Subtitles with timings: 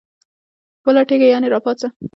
[0.85, 1.87] ولټیږه ..یعنی را پاڅه